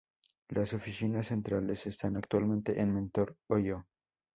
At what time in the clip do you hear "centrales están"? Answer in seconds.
1.27-2.17